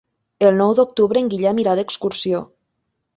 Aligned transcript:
El 0.45 0.55
nou 0.61 0.71
d'octubre 0.79 1.21
en 1.23 1.29
Guillem 1.33 1.59
irà 1.65 1.75
d'excursió. 1.81 2.41